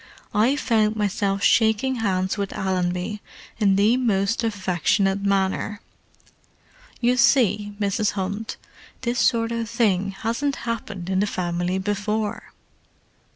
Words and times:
"I 0.33 0.55
found 0.55 0.95
myself 0.95 1.43
shaking 1.43 1.97
hands 1.97 2.35
with 2.35 2.53
Allenby 2.57 3.21
in 3.59 3.75
the 3.75 3.97
most 3.97 4.43
affectionate 4.43 5.21
manner. 5.21 5.79
You 6.99 7.15
see, 7.17 7.75
Mrs. 7.79 8.13
Hunt, 8.13 8.57
this 9.01 9.19
sort 9.19 9.51
of 9.51 9.69
thing 9.69 10.09
hasn't 10.09 10.55
happened 10.65 11.07
in 11.11 11.19
the 11.19 11.27
family 11.27 11.77
before." 11.77 12.45